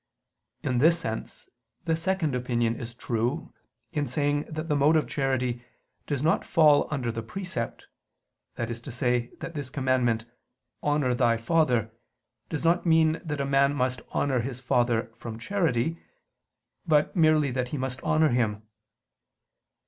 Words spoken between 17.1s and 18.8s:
merely that he must honor him.